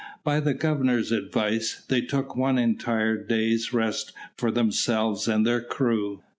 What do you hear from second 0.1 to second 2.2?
By the Governor's advice, they